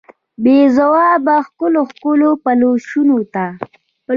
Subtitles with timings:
[0.43, 3.45] بې ځوابه ښکلو، ښکلو پلوشو ته